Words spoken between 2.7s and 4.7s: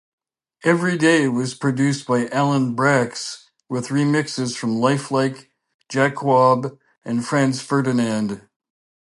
Braxe with remixes